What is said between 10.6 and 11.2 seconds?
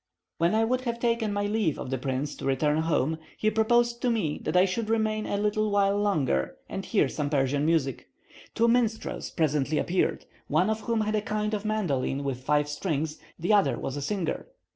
of whom had